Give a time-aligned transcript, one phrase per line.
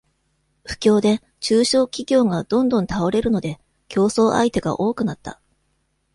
[0.63, 5.39] 不況で、中小企業がどんどん倒れるので、競争相手が多くなった。